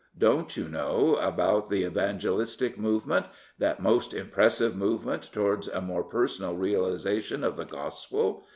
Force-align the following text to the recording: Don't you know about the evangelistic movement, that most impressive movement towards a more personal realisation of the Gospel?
Don't 0.17 0.57
you 0.57 0.67
know 0.67 1.17
about 1.17 1.69
the 1.69 1.83
evangelistic 1.85 2.75
movement, 2.75 3.27
that 3.59 3.79
most 3.79 4.15
impressive 4.15 4.75
movement 4.75 5.29
towards 5.31 5.67
a 5.67 5.79
more 5.79 6.03
personal 6.03 6.55
realisation 6.55 7.43
of 7.43 7.55
the 7.55 7.65
Gospel? 7.65 8.43